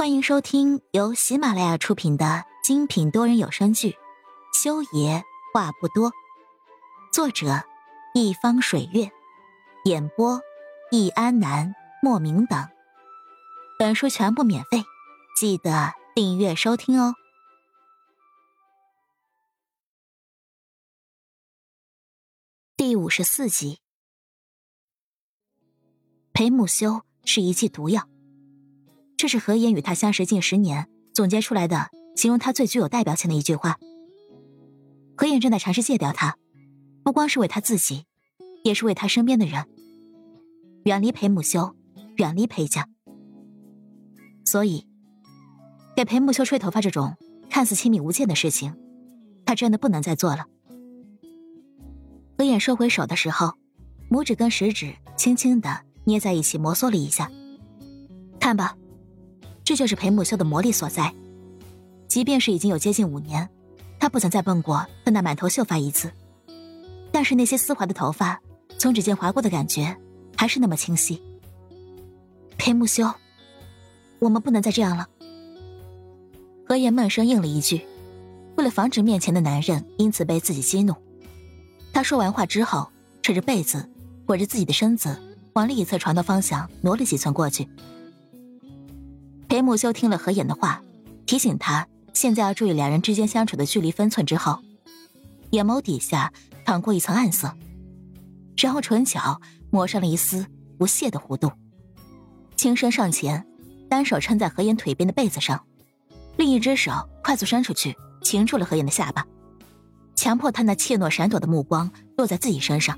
[0.00, 3.90] 欢迎收听由喜马拉雅出品的精品多人有声剧
[4.50, 5.22] 《修爷
[5.52, 6.10] 话不多》，
[7.12, 7.62] 作者：
[8.14, 9.12] 一方水月，
[9.84, 10.40] 演播：
[10.90, 12.66] 易安南、莫名等。
[13.78, 14.84] 本书全部免费，
[15.38, 17.14] 记得订阅收听哦。
[22.74, 23.80] 第五十四集，
[26.32, 28.08] 裴木修是一剂毒药。
[29.20, 33.76] 这是何言与他相识近十年总结出来的，形容他最具有代表性的一句话。
[35.14, 36.38] 何言正在尝试戒掉他，
[37.02, 38.06] 不光是为他自己，
[38.64, 39.66] 也是为他身边的人。
[40.84, 41.74] 远离裴木修，
[42.16, 42.88] 远离裴家。
[44.46, 44.86] 所以，
[45.94, 47.14] 给裴木修吹头发这种
[47.50, 48.74] 看似亲密无间的事情，
[49.44, 50.46] 他真的不能再做了。
[52.38, 53.52] 何言收回手的时候，
[54.10, 57.30] 拇指跟食指轻轻的捏在一起，摩挲了一下。
[58.40, 58.74] 看吧。
[59.70, 61.14] 这就是裴木修的魔力所在，
[62.08, 63.48] 即便是已经有接近五年，
[64.00, 66.10] 他不曾再碰过那满头秀发一次，
[67.12, 68.40] 但是那些丝滑的头发
[68.78, 69.96] 从指尖划过的感觉
[70.36, 71.22] 还是那么清晰。
[72.58, 73.08] 裴木修，
[74.18, 75.06] 我们不能再这样了。
[76.66, 77.80] 何言闷声应了一句，
[78.56, 80.96] 为了防止面前的男人因此被自己激怒，
[81.92, 82.90] 他说完话之后，
[83.22, 83.88] 扯着被子，
[84.26, 85.16] 裹着自己的身子，
[85.52, 87.68] 往另一侧床的方向挪了几寸过去。
[89.50, 90.80] 裴木修听了何言的话，
[91.26, 91.84] 提醒他
[92.14, 94.60] 现在要注意两人之间相处的距离分寸之后，
[95.50, 96.32] 眼眸底下
[96.64, 97.52] 淌过一层暗色，
[98.56, 100.46] 然后唇角抹上了一丝
[100.78, 101.50] 不屑的弧度，
[102.54, 103.44] 轻身上前，
[103.88, 105.60] 单手撑在何言腿边的被子上，
[106.36, 106.92] 另一只手
[107.24, 109.26] 快速伸出去擒住了何言的下巴，
[110.14, 112.96] 强迫他那怯懦闪躲的目光落在自己身上。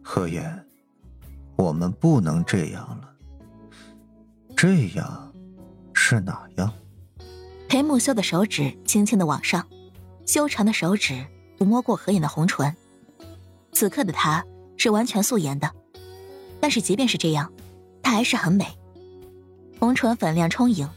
[0.00, 0.64] 何言，
[1.56, 3.10] 我们不能这样了，
[4.56, 5.25] 这样。
[6.08, 6.72] 是哪样？
[7.68, 9.66] 裴木修的手指轻轻的往上，
[10.24, 11.26] 修长的手指
[11.58, 12.72] 抚摸过何影的红唇。
[13.72, 14.44] 此刻的她
[14.76, 15.68] 是完全素颜的，
[16.60, 17.52] 但是即便是这样，
[18.04, 18.78] 她还是很美。
[19.80, 20.88] 红唇粉亮充盈，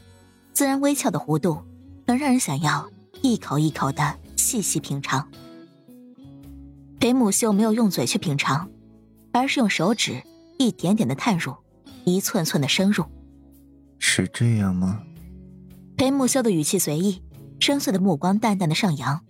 [0.54, 1.58] 自然微翘的弧度，
[2.06, 2.88] 能让人想要
[3.24, 5.28] 一口一口的细细品尝。
[7.00, 8.70] 裴木修没有用嘴去品尝，
[9.34, 10.22] 而是用手指
[10.60, 11.56] 一点点的探入，
[12.06, 13.04] 一寸寸的深入。
[14.22, 15.02] 是这样吗？
[15.98, 17.22] 裴木修的语气随意，
[17.60, 19.22] 深邃的目光淡淡的上扬，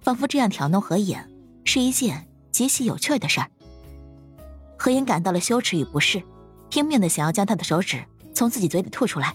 [0.00, 1.30] 仿佛这样挑弄何言
[1.64, 3.50] 是一件极其有趣的事儿。
[4.78, 6.22] 何言感到了羞耻与不适，
[6.68, 8.04] 拼命的想要将他的手指
[8.34, 9.34] 从自己嘴里吐出来，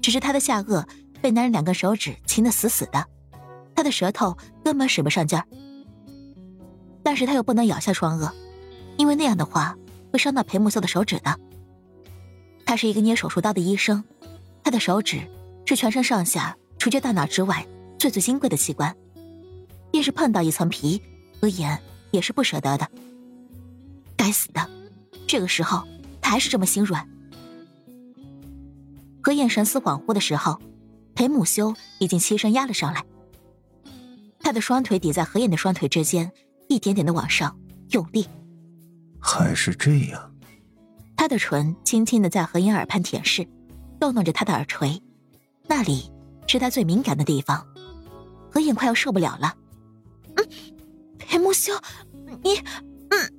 [0.00, 0.84] 只是他的下颚
[1.20, 3.06] 被男人两根手指擒得死死的，
[3.74, 5.46] 他的舌头根本使不上劲儿。
[7.02, 8.30] 但是他又不能咬下双颚，
[8.96, 9.76] 因为那样的话
[10.12, 11.38] 会伤到裴木修的手指的。
[12.72, 14.02] 他是一个捏手术刀的医生，
[14.64, 15.20] 他的手指
[15.66, 17.66] 是全身上下除却大脑之外
[17.98, 18.96] 最最金贵的器官，
[19.90, 21.02] 便是碰到一层皮，
[21.38, 21.78] 何言
[22.12, 22.90] 也是不舍得的。
[24.16, 24.70] 该死的，
[25.26, 25.86] 这个时候
[26.22, 27.06] 他还是这么心软。
[29.22, 30.58] 何燕神思恍惚的时候，
[31.14, 33.04] 裴木修已经起身压了上来，
[34.40, 36.32] 他的双腿抵在何燕的双腿之间，
[36.70, 37.54] 一点点的往上
[37.90, 38.26] 用力。
[39.20, 40.31] 还是这样。
[41.22, 43.46] 他的唇轻轻的在何言耳畔舔舐，
[44.00, 45.00] 逗弄着他的耳垂，
[45.68, 46.10] 那里
[46.48, 47.64] 是他最敏感的地方。
[48.50, 49.54] 何言快要受不了了。
[50.34, 50.44] 嗯，
[51.20, 51.72] 裴木修，
[52.42, 52.56] 你，
[53.10, 53.32] 嗯。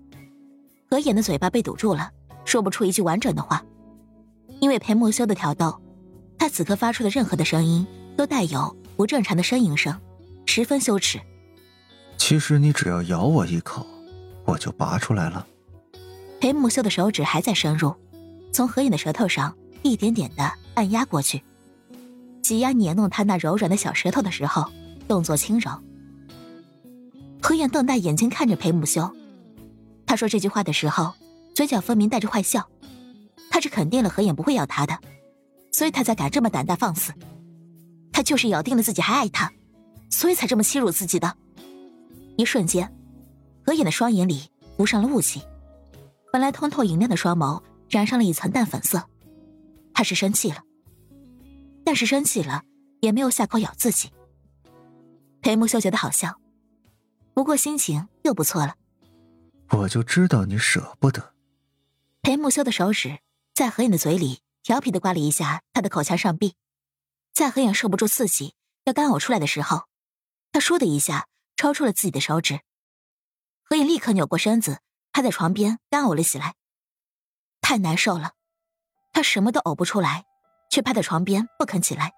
[0.90, 2.10] 何言的嘴巴被堵住了，
[2.46, 3.62] 说不出一句完整的话，
[4.62, 5.78] 因为裴木修的挑逗，
[6.40, 10.00] 他此刻发出的任何的声音都带有不正常的呻吟声，
[10.46, 11.20] 十分羞耻。
[12.18, 13.86] 其实你只要咬我一口，
[14.46, 15.46] 我就拔出来了。
[16.44, 17.96] 裴木修的手指还在深入，
[18.52, 21.42] 从何影的舌头上一点点的按压过去，
[22.42, 24.70] 挤压捏弄他那柔软的小舌头的时候，
[25.08, 25.72] 动作轻柔。
[27.42, 29.10] 何影瞪大眼睛看着裴木修，
[30.06, 31.14] 他说这句话的时候，
[31.56, 32.68] 嘴角分明带着坏笑。
[33.50, 35.00] 他是肯定了何影不会要他的，
[35.72, 37.14] 所以他才敢这么胆大放肆。
[38.12, 39.50] 他就是咬定了自己还爱他，
[40.10, 41.38] 所以才这么欺辱自己的。
[42.36, 42.94] 一瞬间，
[43.66, 44.42] 何影的双眼里
[44.76, 45.42] 浮上了雾气。
[46.34, 49.08] 本来通透莹亮的双眸染上了一层淡粉色，
[49.94, 50.64] 他是生气了，
[51.86, 52.64] 但是生气了
[53.02, 54.12] 也没有下口咬自己。
[55.42, 56.42] 裴木修觉得好笑，
[57.36, 58.74] 不过心情又不错了。
[59.70, 61.36] 我就知道你舍不得。
[62.24, 63.20] 裴木修的手指
[63.54, 66.56] 在何影的嘴里调皮的刮了一下他的口腔上壁，
[67.32, 69.84] 在何影受不住刺激要干呕出来的时候，
[70.52, 72.62] 他倏的一下抽出了自己的手指，
[73.62, 74.80] 何影立刻扭过身子。
[75.14, 76.56] 趴在床边干呕了起来，
[77.62, 78.32] 太难受了，
[79.14, 80.26] 他什么都呕不出来，
[80.72, 82.14] 却趴在床边不肯起来，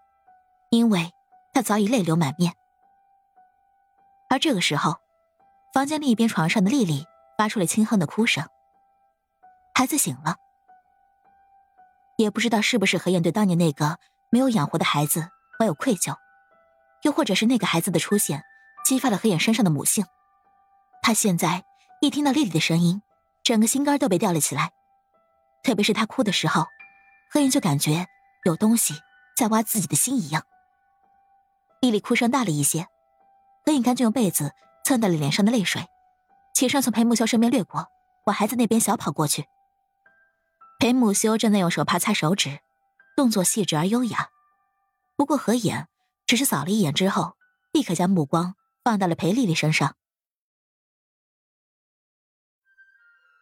[0.72, 1.12] 因为
[1.54, 2.54] 他早已泪流满面。
[4.30, 4.96] 而这个时候，
[5.74, 7.06] 房间另一边床上的丽丽
[7.38, 8.48] 发出了轻哼的哭声。
[9.74, 10.38] 孩子醒了，
[12.18, 14.00] 也不知道是不是何燕对当年那个
[14.32, 16.16] 没有养活的孩子怀有愧疚，
[17.04, 18.42] 又或者是那个孩子的出现
[18.86, 20.06] 激发了何燕身上的母性。
[21.02, 21.66] 他现在
[22.02, 23.02] 一听到丽丽的声音，
[23.44, 24.72] 整个心肝都被吊了起来。
[25.64, 26.66] 特别是她哭的时候，
[27.32, 28.06] 何燕就感觉
[28.44, 28.94] 有东西
[29.36, 30.44] 在挖自己的心一样。
[31.82, 32.88] 丽丽哭声大了一些，
[33.66, 34.52] 何燕赶紧用被子
[34.84, 35.88] 蹭掉了脸上的泪水，
[36.54, 37.88] 起身从裴木修身边掠过，
[38.26, 39.46] 往孩子那边小跑过去。
[40.78, 42.60] 裴木修正在用手帕擦手指，
[43.16, 44.30] 动作细致而优雅。
[45.16, 45.88] 不过何眼
[46.28, 47.36] 只是扫了一眼之后，
[47.72, 48.54] 立刻将目光
[48.84, 49.96] 放到了裴丽丽身上。